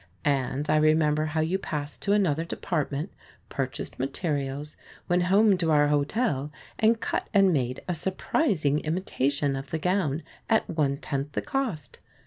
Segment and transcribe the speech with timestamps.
[0.25, 3.11] And I remember how you passed to another department,
[3.49, 4.75] purchased materials,
[5.07, 10.23] went home to our hotel, and cut and made a surprising imitation of the gown
[10.49, 11.99] at one tenth the cost.